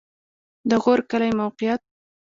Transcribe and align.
د 0.69 0.71
غور 0.83 0.99
کلی 1.09 1.31
موقعیت 1.39 1.81